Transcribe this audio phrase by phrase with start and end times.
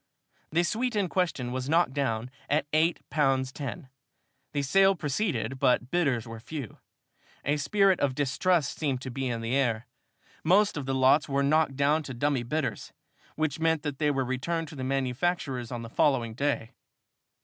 [0.51, 3.87] The suite in question was knocked down at eight pounds ten.
[4.51, 6.79] The sale proceeded, but bidders were few.
[7.45, 9.85] A spirit of distrust seemed to be in the air.
[10.43, 12.93] Most of the lots were knocked down to dummy bidders,
[13.35, 16.71] which meant that they were returned to the manufacturers on the following day.